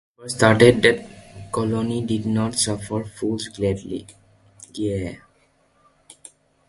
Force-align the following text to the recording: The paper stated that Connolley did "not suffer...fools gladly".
The 0.17 0.23
paper 0.23 0.29
stated 0.71 0.81
that 0.81 1.51
Connolley 1.51 2.01
did 2.07 2.25
"not 2.25 2.55
suffer...fools 2.55 3.49
gladly". 3.49 4.07